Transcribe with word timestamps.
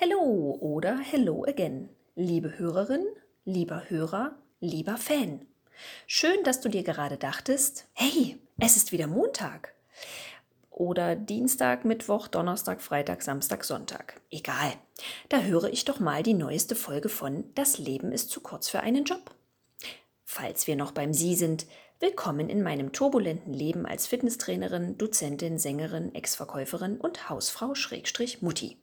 Hello 0.00 0.56
oder 0.60 0.96
Hello 0.96 1.44
again, 1.44 1.88
liebe 2.14 2.56
Hörerin, 2.56 3.04
lieber 3.44 3.90
Hörer, 3.90 4.36
lieber 4.60 4.96
Fan. 4.96 5.44
Schön, 6.06 6.44
dass 6.44 6.60
du 6.60 6.68
dir 6.68 6.84
gerade 6.84 7.16
dachtest, 7.16 7.84
hey, 7.94 8.38
es 8.60 8.76
ist 8.76 8.92
wieder 8.92 9.08
Montag. 9.08 9.74
Oder 10.70 11.16
Dienstag, 11.16 11.84
Mittwoch, 11.84 12.28
Donnerstag, 12.28 12.80
Freitag, 12.80 13.22
Samstag, 13.22 13.64
Sonntag. 13.64 14.20
Egal. 14.30 14.72
Da 15.30 15.40
höre 15.40 15.64
ich 15.64 15.84
doch 15.84 15.98
mal 15.98 16.22
die 16.22 16.34
neueste 16.34 16.76
Folge 16.76 17.08
von 17.08 17.42
Das 17.56 17.78
Leben 17.78 18.12
ist 18.12 18.30
zu 18.30 18.40
kurz 18.40 18.68
für 18.68 18.78
einen 18.78 19.02
Job. 19.02 19.34
Falls 20.24 20.68
wir 20.68 20.76
noch 20.76 20.92
beim 20.92 21.12
Sie 21.12 21.34
sind, 21.34 21.66
willkommen 21.98 22.48
in 22.48 22.62
meinem 22.62 22.92
turbulenten 22.92 23.52
Leben 23.52 23.84
als 23.84 24.06
Fitnesstrainerin, 24.06 24.96
Dozentin, 24.96 25.58
Sängerin, 25.58 26.14
Ex-Verkäuferin 26.14 26.98
und 26.98 27.28
Hausfrau 27.28 27.74
Schrägstrich 27.74 28.42
Mutti. 28.42 28.78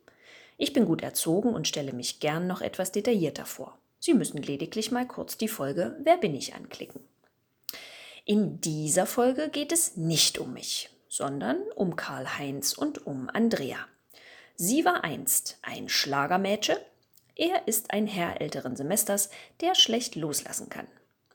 Ich 0.57 0.73
bin 0.73 0.85
gut 0.85 1.01
erzogen 1.01 1.53
und 1.53 1.67
stelle 1.67 1.93
mich 1.93 2.19
gern 2.19 2.47
noch 2.47 2.61
etwas 2.61 2.91
detaillierter 2.91 3.45
vor. 3.45 3.77
Sie 3.99 4.13
müssen 4.13 4.41
lediglich 4.41 4.91
mal 4.91 5.07
kurz 5.07 5.37
die 5.37 5.47
Folge 5.47 5.97
Wer 6.03 6.17
bin 6.17 6.35
ich 6.35 6.53
anklicken. 6.53 7.01
In 8.23 8.61
dieser 8.61 9.05
Folge 9.05 9.49
geht 9.49 9.71
es 9.71 9.97
nicht 9.97 10.39
um 10.39 10.53
mich, 10.53 10.89
sondern 11.07 11.57
um 11.75 11.95
Karl-Heinz 11.95 12.73
und 12.73 13.05
um 13.05 13.29
Andrea. 13.29 13.77
Sie 14.55 14.85
war 14.85 15.03
einst 15.03 15.59
ein 15.61 15.89
Schlagermädche, 15.89 16.79
er 17.35 17.67
ist 17.67 17.91
ein 17.91 18.07
Herr 18.07 18.39
älteren 18.39 18.77
Semesters, 18.77 19.29
der 19.59 19.75
schlecht 19.75 20.15
loslassen 20.15 20.69
kann. 20.69 20.87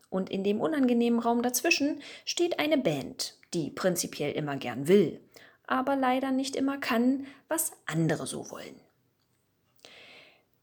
Und 0.08 0.30
in 0.30 0.42
dem 0.42 0.60
unangenehmen 0.60 1.20
Raum 1.20 1.42
dazwischen 1.42 2.00
steht 2.24 2.58
eine 2.58 2.78
Band, 2.78 3.36
die 3.52 3.70
prinzipiell 3.70 4.32
immer 4.32 4.56
gern 4.56 4.88
will, 4.88 5.20
aber 5.66 5.94
leider 5.94 6.32
nicht 6.32 6.56
immer 6.56 6.78
kann, 6.78 7.26
was 7.48 7.72
andere 7.86 8.26
so 8.26 8.50
wollen. 8.50 8.74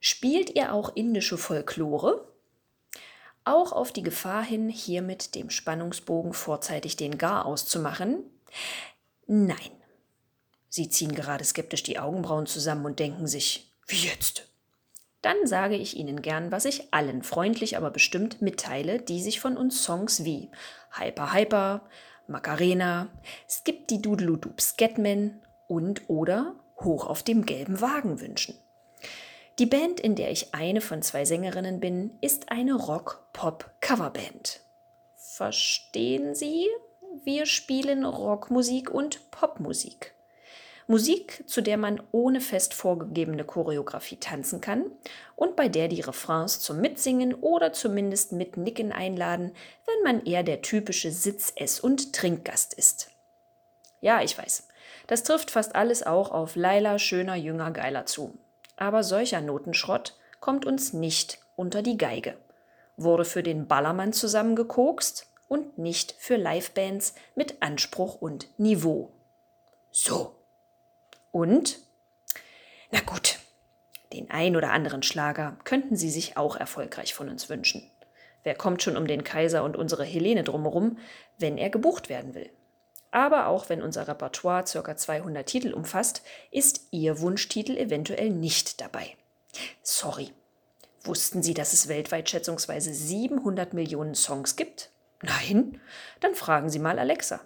Spielt 0.10 0.56
ihr 0.56 0.72
auch 0.72 0.96
indische 0.96 1.38
Folklore? 1.38 2.26
Auch 3.44 3.74
auf 3.74 3.92
die 3.92 4.04
Gefahr 4.04 4.42
hin, 4.42 4.70
hier 4.70 5.02
mit 5.02 5.36
dem 5.36 5.50
Spannungsbogen 5.50 6.32
vorzeitig 6.32 6.96
den 6.96 7.18
Gar 7.18 7.46
auszumachen? 7.46 8.24
Nein. 9.26 9.58
Sie 10.70 10.88
ziehen 10.88 11.14
gerade 11.14 11.44
skeptisch 11.44 11.84
die 11.84 12.00
Augenbrauen 12.00 12.46
zusammen 12.46 12.86
und 12.86 13.00
denken 13.00 13.28
sich, 13.28 13.70
wie 13.86 14.08
jetzt? 14.08 14.48
Dann 15.22 15.46
sage 15.46 15.76
ich 15.76 15.98
Ihnen 15.98 16.22
gern, 16.22 16.54
was 16.54 16.64
ich 16.64 16.94
allen 16.94 17.22
freundlich, 17.22 17.76
aber 17.76 17.92
bestimmt 17.92 18.42
mitteile, 18.42 19.02
die 19.02 19.22
sich 19.22 19.42
von 19.42 19.58
uns 19.58 19.84
Songs 19.84 20.24
wie 20.24 20.50
Hyper 20.98 21.34
Hyper, 21.34 21.82
Macarena, 22.30 23.10
Skip 23.50 23.90
die 23.90 24.02
Doodle-Doop 24.02 24.62
Scatman 24.62 25.42
und 25.68 26.04
oder 26.08 26.56
Hoch 26.80 27.08
auf 27.08 27.24
dem 27.24 27.46
gelben 27.46 27.82
Wagen 27.82 28.22
wünschen. 28.22 28.58
Die 29.60 29.66
Band, 29.66 30.00
in 30.00 30.14
der 30.14 30.30
ich 30.30 30.54
eine 30.54 30.82
von 30.82 31.02
zwei 31.02 31.26
Sängerinnen 31.26 31.80
bin, 31.80 32.16
ist 32.22 32.52
eine 32.52 32.76
Rock-Pop-Coverband. 32.76 34.62
Verstehen 35.16 36.36
Sie? 36.36 36.68
Wir 37.24 37.48
spielen 37.48 38.06
Rockmusik 38.06 38.92
und 38.92 39.32
Popmusik. 39.32 40.14
Musik, 40.86 41.44
zu 41.48 41.62
der 41.62 41.78
man 41.78 42.04
ohne 42.12 42.40
fest 42.40 42.76
vorgegebene 42.76 43.46
Choreografie 43.46 44.18
tanzen 44.18 44.62
kann 44.62 44.92
und 45.36 45.56
bei 45.56 45.70
der 45.70 45.88
die 45.88 46.02
Refrains 46.02 46.60
zum 46.60 46.80
Mitsingen 46.80 47.34
oder 47.34 47.74
zumindest 47.74 48.34
Mitnicken 48.34 48.92
einladen, 48.92 49.54
wenn 49.88 50.04
man 50.04 50.24
eher 50.24 50.44
der 50.44 50.62
typische 50.62 51.12
Sitz-, 51.12 51.54
Ess- 51.56 51.80
und 51.80 52.14
Trinkgast 52.14 52.76
ist. 52.76 53.10
Ja, 54.02 54.22
ich 54.22 54.38
weiß, 54.38 54.68
das 55.08 55.24
trifft 55.24 55.50
fast 55.50 55.76
alles 55.76 56.04
auch 56.04 56.30
auf 56.30 56.56
Laila 56.56 57.00
schöner, 57.00 57.36
jünger, 57.36 57.72
geiler 57.72 58.06
zu 58.06 58.38
aber 58.78 59.04
solcher 59.04 59.42
Notenschrott 59.42 60.16
kommt 60.40 60.66
uns 60.66 60.94
nicht 60.94 61.40
unter 61.56 61.82
die 61.82 61.98
Geige. 61.98 62.38
Wurde 62.96 63.26
für 63.26 63.44
den 63.44 63.68
Ballermann 63.68 64.14
zusammengekokst 64.14 65.28
und 65.48 65.78
nicht 65.78 66.16
für 66.18 66.36
Livebands 66.36 67.16
mit 67.36 67.62
Anspruch 67.62 68.22
und 68.22 68.48
Niveau. 68.58 69.12
So. 69.92 70.36
Und? 71.32 71.80
Na 72.92 73.02
gut, 73.02 73.40
den 74.14 74.32
ein 74.32 74.56
oder 74.56 74.72
anderen 74.72 75.04
Schlager 75.04 75.58
könnten 75.64 75.96
Sie 75.96 76.10
sich 76.10 76.38
auch 76.38 76.56
erfolgreich 76.56 77.14
von 77.14 77.30
uns 77.30 77.50
wünschen. 77.50 77.90
Wer 78.44 78.56
kommt 78.56 78.82
schon 78.82 78.96
um 78.96 79.08
den 79.08 79.24
Kaiser 79.24 79.64
und 79.64 79.76
unsere 79.76 80.06
Helene 80.06 80.44
drumherum, 80.44 80.98
wenn 81.38 81.58
er 81.58 81.70
gebucht 81.70 82.08
werden 82.10 82.34
will? 82.34 82.50
Aber 83.12 83.48
auch 83.48 83.70
wenn 83.70 83.82
unser 83.82 84.08
Repertoire 84.08 84.64
ca. 84.64 84.96
200 84.96 85.46
Titel 85.46 85.74
umfasst, 85.74 86.24
ist 86.52 86.88
Ihr 86.92 87.20
Wunschtitel 87.22 87.78
eventuell 87.78 88.30
nicht 88.30 88.82
dabei. 88.82 89.16
Sorry. 89.82 90.32
Wussten 91.04 91.42
Sie, 91.42 91.54
dass 91.54 91.74
es 91.74 91.88
weltweit 91.88 92.30
schätzungsweise 92.30 92.94
700 92.94 93.74
Millionen 93.74 94.14
Songs 94.14 94.56
gibt? 94.56 94.90
Nein? 95.22 95.80
Dann 96.20 96.36
fragen 96.36 96.70
Sie 96.70 96.80
mal 96.80 97.00
Alexa. 97.00 97.40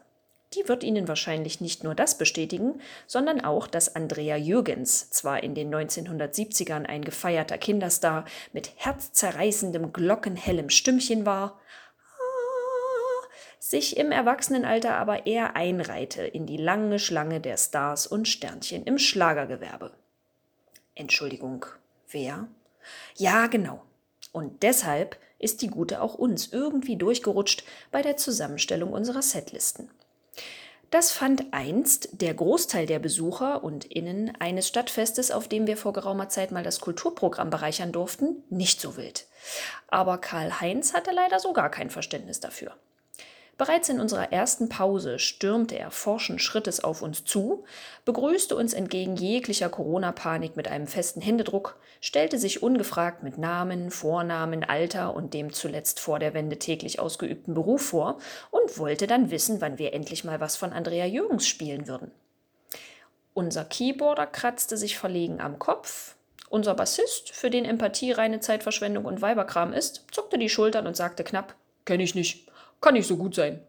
Die 0.54 0.68
wird 0.68 0.84
Ihnen 0.84 1.08
wahrscheinlich 1.08 1.62
nicht 1.62 1.84
nur 1.86 1.96
das 1.96 2.18
bestätigen, 2.18 2.82
sondern 3.08 3.40
auch, 3.42 3.68
dass 3.68 3.96
Andrea 3.96 4.36
Jürgens 4.36 5.10
zwar 5.10 5.44
in 5.44 5.56
den 5.56 5.74
1970ern 5.74 6.86
ein 6.86 7.06
gefeierter 7.06 7.58
Kinderstar 7.58 8.26
mit 8.52 8.72
herzzerreißendem, 8.76 9.94
glockenhellem 9.94 10.70
Stimmchen 10.70 11.26
war, 11.26 11.58
sich 13.64 13.96
im 13.96 14.12
Erwachsenenalter 14.12 14.96
aber 14.96 15.28
eher 15.28 15.56
einreihte 15.56 16.24
in 16.24 16.48
die 16.48 16.58
lange 16.58 16.98
Schlange 16.98 17.40
der 17.40 17.58
Stars 17.58 18.08
und 18.08 18.28
Sternchen 18.28 18.84
im 18.86 18.98
Schlagergewerbe. 18.98 19.92
Entschuldigung, 20.96 21.68
wer? 22.10 22.48
Ja, 23.16 23.46
genau. 23.46 23.84
Und 24.32 24.64
deshalb 24.64 25.16
ist 25.38 25.62
die 25.62 25.68
Gute 25.68 26.02
auch 26.02 26.16
uns 26.16 26.52
irgendwie 26.52 26.96
durchgerutscht 26.96 27.64
bei 27.92 28.02
der 28.02 28.18
Zusammenstellung 28.18 28.92
unserer 28.92 29.22
Setlisten. 29.22 29.92
Das 30.90 31.12
fand 31.12 31.54
einst 31.54 32.20
der 32.20 32.34
Großteil 32.34 32.88
der 32.88 32.98
Besucher 33.00 33.64
und 33.64 33.86
Innen 33.86 34.36
eines 34.40 34.68
Stadtfestes, 34.68 35.30
auf 35.30 35.48
dem 35.48 35.68
wir 35.68 35.78
vor 35.78 35.94
geraumer 35.94 36.30
Zeit 36.30 36.52
mal 36.52 36.64
das 36.64 36.82
Kulturprogramm 36.82 37.52
bereichern 37.52 37.92
durften, 37.92 38.44
nicht 38.50 38.82
so 38.82 38.98
wild. 38.98 39.28
Aber 39.88 40.18
Karl 40.18 40.60
Heinz 40.60 40.96
hatte 40.96 41.12
leider 41.12 41.40
so 41.40 41.54
gar 41.54 41.70
kein 41.70 41.92
Verständnis 41.92 42.40
dafür. 42.40 42.76
Bereits 43.58 43.90
in 43.90 44.00
unserer 44.00 44.32
ersten 44.32 44.70
Pause 44.70 45.20
stürmte 45.20 45.78
er 45.78 45.92
forschen 45.92 46.40
Schrittes 46.40 46.84
auf 46.84 47.02
uns 47.02 47.24
zu, 47.26 47.64
begrüßte 48.06 48.56
uns 48.56 48.74
entgegen 48.74 49.16
jeglicher 49.16 49.70
Corona-Panik 49.70 50.56
mit 50.56 50.68
einem 50.68 50.88
festen 50.88 51.22
Händedruck, 51.22 51.78
stellte 52.00 52.40
sich 52.40 52.64
ungefragt 52.64 53.22
mit 53.22 53.38
Namen, 53.38 53.92
Vornamen, 53.92 54.64
Alter 54.64 55.14
und 55.14 55.36
dem 55.36 55.54
zuletzt 55.54 56.00
vor 56.00 56.18
der 56.18 56.34
Wende 56.34 56.58
täglich 56.58 57.00
ausgeübten 57.00 57.54
Beruf 57.54 57.84
vor 57.84 58.18
und 58.50 58.80
wollte 58.80 59.06
dann 59.06 59.30
wissen, 59.30 59.62
wann 59.62 59.78
wir 59.78 59.94
endlich 59.94 60.24
mal 60.24 60.40
was 60.40 60.56
von 60.56 60.74
Andrea 60.74 61.06
Jürgens 61.06 61.48
spielen 61.48 61.88
würden. 61.88 62.10
Unser 63.34 63.64
Keyboarder 63.64 64.26
kratzte 64.26 64.76
sich 64.76 64.98
verlegen 64.98 65.40
am 65.40 65.60
Kopf, 65.60 66.16
unser 66.52 66.74
Bassist, 66.74 67.32
für 67.32 67.50
den 67.50 67.64
Empathie 67.64 68.12
reine 68.12 68.42
Zeitverschwendung 68.42 69.06
und 69.06 69.22
Weiberkram 69.22 69.72
ist, 69.72 70.08
zuckte 70.12 70.38
die 70.38 70.50
Schultern 70.50 70.86
und 70.86 70.98
sagte 70.98 71.24
knapp: 71.24 71.56
Kenn 71.86 72.02
ich 72.02 72.14
nicht. 72.14 72.51
Kann 72.82 72.96
nicht 72.96 73.08
so 73.08 73.18
gut 73.18 73.36
sein. 73.36 73.62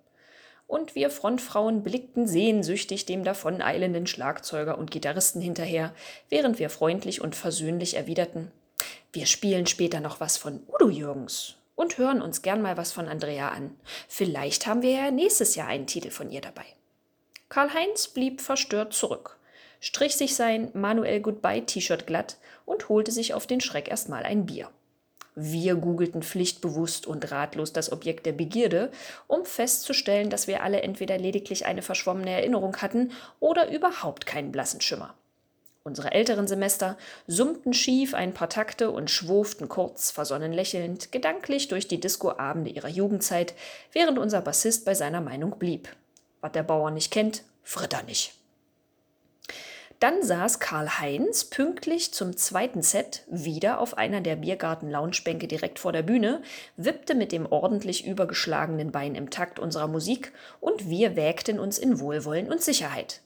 Und 0.67 0.95
wir 0.95 1.11
Frontfrauen 1.11 1.83
blickten 1.83 2.27
sehnsüchtig 2.27 3.05
dem 3.05 3.25
davoneilenden 3.25 4.07
Schlagzeuger 4.07 4.79
und 4.79 4.91
Gitarristen 4.91 5.41
hinterher, 5.41 5.95
während 6.31 6.59
wir 6.59 6.71
freundlich 6.71 7.21
und 7.21 7.37
versöhnlich 7.37 7.95
erwiderten, 7.95 8.51
wir 9.13 9.27
spielen 9.27 9.67
später 9.67 10.01
noch 10.01 10.21
was 10.21 10.39
von 10.39 10.63
Udo 10.69 10.89
Jürgens 10.89 11.57
und 11.75 11.99
hören 11.99 12.23
uns 12.23 12.41
gern 12.41 12.63
mal 12.63 12.79
was 12.79 12.93
von 12.93 13.09
Andrea 13.09 13.51
an. 13.51 13.77
Vielleicht 14.09 14.67
haben 14.67 14.81
wir 14.81 14.93
ja 14.93 15.11
nächstes 15.11 15.55
Jahr 15.55 15.69
einen 15.69 15.87
Titel 15.87 16.11
von 16.11 16.31
ihr 16.31 16.41
dabei. 16.41 16.65
Karl-Heinz 17.51 18.09
blieb 18.09 18.41
verstört 18.41 18.95
zurück, 18.95 19.37
strich 19.81 20.17
sich 20.17 20.35
sein 20.35 20.71
Manuel 20.73 21.21
Goodbye 21.21 21.67
T-Shirt 21.67 22.07
glatt 22.07 22.39
und 22.65 22.89
holte 22.89 23.13
sich 23.13 23.35
auf 23.35 23.47
den 23.47 23.61
Schreck 23.61 23.89
erstmal 23.89 24.23
ein 24.23 24.47
Bier. 24.47 24.71
Wir 25.35 25.77
googelten 25.77 26.23
pflichtbewusst 26.23 27.07
und 27.07 27.31
ratlos 27.31 27.73
das 27.73 27.91
Objekt 27.91 28.27
der 28.27 28.33
Begierde, 28.33 28.91
um 29.29 29.45
festzustellen, 29.47 30.29
dass 30.29 30.47
wir 30.47 30.63
alle 30.63 30.83
entweder 30.83 31.17
lediglich 31.17 31.65
eine 31.65 31.81
verschwommene 31.81 32.31
Erinnerung 32.31 32.77
hatten 32.77 33.13
oder 33.41 33.71
überhaupt 33.71 34.27
keinen 34.27 34.53
blassen 34.53 34.83
Schimmer. 34.83 35.15
Unsere 35.85 36.13
älteren 36.13 36.47
Semester 36.47 36.97
summten 37.27 37.73
schief 37.73 38.15
ein 38.15 38.35
paar 38.35 38.49
Takte 38.49 38.91
und 38.91 39.11
schwurften 39.11 39.69
kurz, 39.69 40.13
versonnen 40.13 40.53
lächelnd, 40.53 41.11
gedanklich 41.11 41.69
durch 41.69 41.89
die 41.89 41.99
Discoabende 41.99 42.71
ihrer 42.71 42.89
Jugendzeit, 42.89 43.55
während 43.93 44.19
unser 44.19 44.43
Bassist 44.43 44.85
bei 44.85 44.95
seiner 44.95 45.21
Meinung 45.21 45.59
blieb. 45.59 45.89
Was 46.41 46.53
der 46.53 46.63
Bauer 46.63 46.93
nicht 46.93 47.11
kennt, 47.11 47.43
fritt 47.65 47.95
er 47.95 48.05
nicht. 48.05 48.35
Dann 50.03 50.21
saß 50.21 50.59
Karl-Heinz 50.59 51.45
pünktlich 51.45 52.13
zum 52.13 52.37
zweiten 52.37 52.83
Set 52.83 53.23
wieder 53.29 53.79
auf 53.79 53.97
einer 53.97 54.21
der 54.21 54.35
Biergarten-Loungebänke 54.35 55.47
direkt 55.47 55.79
vor 55.79 55.93
der 55.93 56.03
Bühne, 56.03 56.43
wippte 56.77 57.15
mit 57.15 57.31
dem 57.31 57.47
ordentlich 57.47 58.05
übergeschlagenen 58.05 58.91
Bein 58.91 59.15
im 59.15 59.31
Takt 59.31 59.61
unserer 59.61 59.87
Musik 59.87 60.33
und 60.59 60.91
wir 60.91 61.15
wägten 61.15 61.61
uns 61.61 61.79
in 61.79 62.01
Wohlwollen 62.01 62.51
und 62.51 62.61
Sicherheit. 62.61 63.21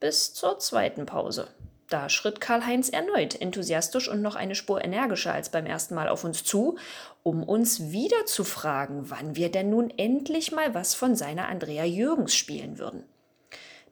Bis 0.00 0.32
zur 0.32 0.58
zweiten 0.58 1.04
Pause. 1.04 1.48
Da 1.90 2.08
schritt 2.08 2.40
Karl-Heinz 2.40 2.88
erneut 2.88 3.38
enthusiastisch 3.38 4.08
und 4.08 4.22
noch 4.22 4.36
eine 4.36 4.54
Spur 4.54 4.82
energischer 4.82 5.34
als 5.34 5.50
beim 5.50 5.66
ersten 5.66 5.94
Mal 5.94 6.08
auf 6.08 6.24
uns 6.24 6.44
zu, 6.44 6.78
um 7.22 7.42
uns 7.42 7.90
wieder 7.90 8.24
zu 8.24 8.44
fragen, 8.44 9.10
wann 9.10 9.36
wir 9.36 9.52
denn 9.52 9.68
nun 9.68 9.90
endlich 9.98 10.50
mal 10.50 10.72
was 10.72 10.94
von 10.94 11.14
seiner 11.14 11.48
Andrea 11.48 11.84
Jürgens 11.84 12.34
spielen 12.34 12.78
würden. 12.78 13.04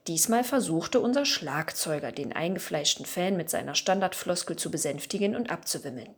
Diesmal 0.07 0.45
versuchte 0.45 1.01
unser 1.01 1.25
Schlagzeuger, 1.25 2.13
den 2.13 2.33
eingefleischten 2.33 3.05
Fan 3.05 3.37
mit 3.37 3.51
seiner 3.51 3.75
Standardfloskel 3.75 4.57
zu 4.57 4.71
besänftigen 4.71 5.37
und 5.37 5.51
abzuwimmeln. 5.51 6.15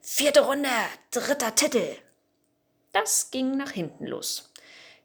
Vierte 0.00 0.40
Runde, 0.40 0.68
dritter 1.10 1.54
Titel. 1.54 1.96
Das 2.92 3.30
ging 3.30 3.56
nach 3.56 3.70
hinten 3.70 4.06
los. 4.06 4.49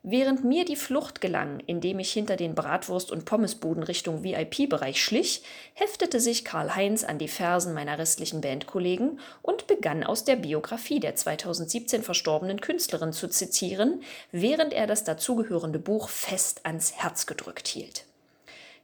Während 0.08 0.44
mir 0.44 0.66
die 0.66 0.76
Flucht 0.76 1.20
gelang, 1.20 1.62
indem 1.66 1.98
ich 1.98 2.14
hinter 2.14 2.36
den 2.36 2.54
Bratwurst- 2.54 3.12
und 3.12 3.26
Pommesbuden 3.26 3.82
Richtung 3.82 4.24
VIP-Bereich 4.24 5.04
schlich, 5.04 5.42
heftete 5.74 6.20
sich 6.20 6.46
Karl-Heinz 6.46 7.04
an 7.04 7.18
die 7.18 7.28
Fersen 7.28 7.74
meiner 7.74 7.98
restlichen 7.98 8.40
Bandkollegen 8.40 9.20
und 9.42 9.66
begann 9.66 10.04
aus 10.04 10.24
der 10.24 10.36
Biografie 10.36 11.00
der 11.00 11.16
2017 11.16 12.04
verstorbenen 12.04 12.62
Künstlerin 12.62 13.14
zu 13.14 13.28
zitieren, 13.30 14.04
während 14.32 14.74
er 14.74 14.86
das 14.86 15.06
dazugehörende 15.06 15.80
Buch 15.80 16.10
fest 16.10 16.68
ans 16.68 16.94
Herz 16.94 17.26
gedrückt 17.26 17.68
hielt. 17.68 18.06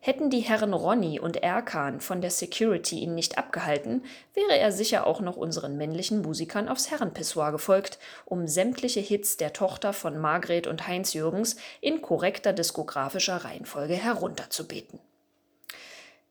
Hätten 0.03 0.31
die 0.31 0.39
Herren 0.39 0.74
Ronny 0.74 1.19
und 1.19 1.44
Erkan 1.44 2.01
von 2.01 2.21
der 2.21 2.31
Security 2.31 3.01
ihn 3.01 3.13
nicht 3.13 3.38
abgehalten, 3.38 4.03
wäre 4.33 4.57
er 4.57 4.71
sicher 4.71 5.06
auch 5.06 5.21
noch 5.21 5.38
unseren 5.38 5.77
männlichen 5.77 6.24
Musikern 6.24 6.68
aufs 6.69 6.89
Herrenpissoir 6.89 7.51
gefolgt, 7.51 8.00
um 8.25 8.48
sämtliche 8.48 9.00
Hits 9.00 9.38
der 9.38 9.53
Tochter 9.53 9.94
von 9.94 10.18
Margret 10.18 10.65
und 10.65 10.88
Heinz 10.88 11.13
Jürgens 11.13 11.56
in 11.81 12.01
korrekter 12.01 12.51
diskografischer 12.51 13.45
Reihenfolge 13.45 13.94
herunterzubeten. 13.94 15.00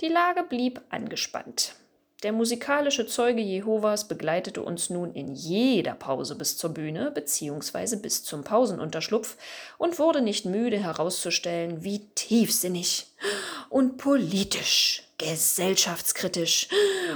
Die 0.00 0.08
Lage 0.08 0.42
blieb 0.42 0.80
angespannt. 0.90 1.76
Der 2.22 2.32
musikalische 2.32 3.06
Zeuge 3.06 3.40
Jehovas 3.40 4.06
begleitete 4.06 4.62
uns 4.62 4.90
nun 4.90 5.14
in 5.14 5.34
jeder 5.34 5.94
Pause 5.94 6.34
bis 6.34 6.58
zur 6.58 6.70
Bühne 6.70 7.10
bzw. 7.10 7.96
bis 7.96 8.24
zum 8.24 8.44
Pausenunterschlupf 8.44 9.38
und 9.78 9.98
wurde 9.98 10.20
nicht 10.20 10.44
müde 10.44 10.78
herauszustellen, 10.78 11.82
wie 11.82 12.00
tiefsinnig 12.14 13.06
und 13.70 13.96
politisch, 13.96 15.04
gesellschaftskritisch 15.16 16.68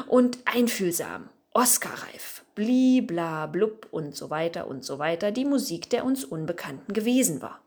und 0.06 0.39
einfühlsam, 0.47 1.29
Oscarreif, 1.53 2.43
blibla 2.55 3.47
blub 3.47 3.87
und 3.91 4.17
so 4.17 4.31
weiter 4.31 4.67
und 4.67 4.85
so 4.85 4.99
weiter 4.99 5.33
die 5.33 5.45
Musik 5.45 5.91
der 5.91 6.06
uns 6.06 6.25
Unbekannten 6.25 6.95
gewesen 6.95 7.43
war. 7.43 7.63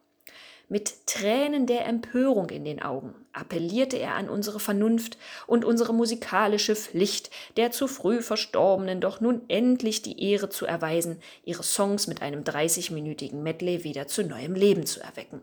Mit 0.70 1.08
Tränen 1.08 1.66
der 1.66 1.86
Empörung 1.86 2.50
in 2.50 2.66
den 2.66 2.82
Augen 2.82 3.16
appellierte 3.32 3.96
er 3.96 4.16
an 4.16 4.30
unsere 4.30 4.60
Vernunft 4.60 5.18
und 5.46 5.64
unsere 5.64 5.94
musikalische 5.94 6.76
Pflicht, 6.76 7.32
der 7.56 7.72
zu 7.72 7.88
früh 7.88 8.22
Verstorbenen 8.22 9.00
doch 9.00 9.22
nun 9.22 9.44
endlich 9.48 10.02
die 10.02 10.22
Ehre 10.22 10.50
zu 10.50 10.66
erweisen, 10.66 11.22
ihre 11.46 11.64
Songs 11.64 12.08
mit 12.08 12.22
einem 12.22 12.44
30-minütigen 12.44 13.42
Medley 13.42 13.86
wieder 13.86 14.08
zu 14.08 14.24
neuem 14.24 14.56
Leben 14.56 14.86
zu 14.86 15.00
erwecken. 15.00 15.42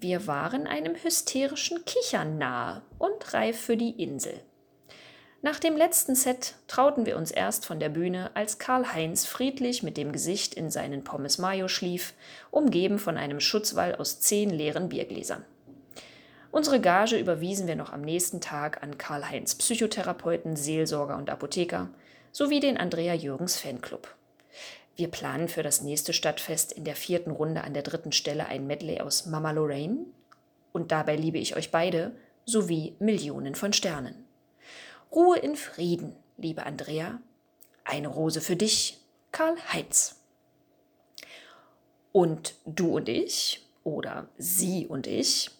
Wir 0.00 0.26
waren 0.26 0.66
einem 0.66 0.96
hysterischen 0.96 1.84
Kichern 1.84 2.38
nahe 2.38 2.82
und 2.98 3.32
reif 3.32 3.60
für 3.60 3.76
die 3.76 4.02
Insel. 4.02 4.42
Nach 5.44 5.58
dem 5.58 5.76
letzten 5.76 6.14
Set 6.14 6.54
trauten 6.68 7.04
wir 7.04 7.16
uns 7.16 7.32
erst 7.32 7.66
von 7.66 7.80
der 7.80 7.88
Bühne, 7.88 8.30
als 8.34 8.60
Karl-Heinz 8.60 9.26
friedlich 9.26 9.82
mit 9.82 9.96
dem 9.96 10.12
Gesicht 10.12 10.54
in 10.54 10.70
seinen 10.70 11.02
Pommes 11.02 11.38
Mayo 11.38 11.66
schlief, 11.66 12.14
umgeben 12.52 13.00
von 13.00 13.16
einem 13.16 13.40
Schutzwall 13.40 13.96
aus 13.96 14.20
zehn 14.20 14.50
leeren 14.50 14.88
Biergläsern. 14.88 15.44
Unsere 16.52 16.80
Gage 16.80 17.18
überwiesen 17.18 17.66
wir 17.66 17.74
noch 17.74 17.92
am 17.92 18.02
nächsten 18.02 18.40
Tag 18.40 18.84
an 18.84 18.98
Karl-Heinz 18.98 19.56
Psychotherapeuten, 19.56 20.54
Seelsorger 20.54 21.16
und 21.16 21.28
Apotheker 21.28 21.88
sowie 22.30 22.60
den 22.60 22.76
Andrea 22.76 23.14
Jürgens 23.14 23.56
Fanclub. 23.56 24.14
Wir 24.94 25.08
planen 25.08 25.48
für 25.48 25.64
das 25.64 25.82
nächste 25.82 26.12
Stadtfest 26.12 26.70
in 26.70 26.84
der 26.84 26.94
vierten 26.94 27.32
Runde 27.32 27.64
an 27.64 27.74
der 27.74 27.82
dritten 27.82 28.12
Stelle 28.12 28.46
ein 28.46 28.68
Medley 28.68 29.00
aus 29.00 29.26
Mama 29.26 29.50
Lorraine 29.50 30.06
und 30.72 30.92
dabei 30.92 31.16
liebe 31.16 31.38
ich 31.38 31.56
euch 31.56 31.72
beide 31.72 32.12
sowie 32.44 32.94
Millionen 33.00 33.56
von 33.56 33.72
Sternen. 33.72 34.21
Ruhe 35.14 35.38
in 35.38 35.56
Frieden, 35.56 36.16
liebe 36.38 36.64
Andrea. 36.64 37.20
Eine 37.84 38.08
Rose 38.08 38.40
für 38.40 38.56
dich, 38.56 38.98
Karl 39.30 39.56
Heinz. 39.70 40.16
Und 42.12 42.54
du 42.64 42.96
und 42.96 43.10
ich, 43.10 43.66
oder 43.84 44.28
sie 44.38 44.86
und 44.86 45.06
ich, 45.06 45.50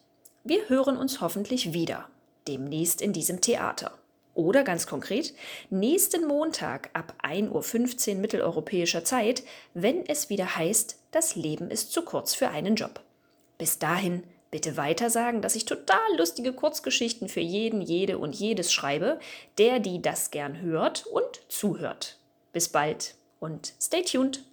wir 0.42 0.70
hören 0.70 0.96
uns 0.96 1.20
hoffentlich 1.20 1.74
wieder, 1.74 2.08
demnächst 2.48 3.02
in 3.02 3.12
diesem 3.12 3.42
Theater. 3.42 3.92
Oder 4.34 4.64
ganz 4.64 4.86
konkret, 4.86 5.34
nächsten 5.68 6.26
Montag 6.26 6.88
ab 6.94 7.14
1.15 7.22 8.14
Uhr 8.14 8.20
mitteleuropäischer 8.20 9.04
Zeit, 9.04 9.42
wenn 9.74 10.06
es 10.06 10.30
wieder 10.30 10.56
heißt, 10.56 10.98
das 11.10 11.36
Leben 11.36 11.70
ist 11.70 11.92
zu 11.92 12.02
kurz 12.02 12.34
für 12.34 12.48
einen 12.48 12.74
Job. 12.74 13.00
Bis 13.58 13.78
dahin 13.78 14.22
Bitte 14.52 14.76
weiter 14.76 15.08
sagen, 15.08 15.40
dass 15.40 15.56
ich 15.56 15.64
total 15.64 15.98
lustige 16.18 16.52
Kurzgeschichten 16.52 17.30
für 17.30 17.40
jeden, 17.40 17.80
jede 17.80 18.18
und 18.18 18.34
jedes 18.34 18.70
schreibe, 18.70 19.18
der 19.56 19.80
die 19.80 20.02
das 20.02 20.30
gern 20.30 20.60
hört 20.60 21.06
und 21.06 21.40
zuhört. 21.48 22.18
Bis 22.52 22.68
bald 22.68 23.14
und 23.40 23.72
stay 23.80 24.02
tuned. 24.02 24.44